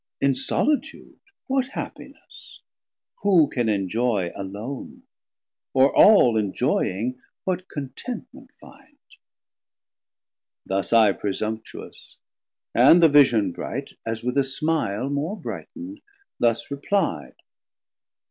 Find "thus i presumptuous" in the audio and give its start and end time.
10.65-12.17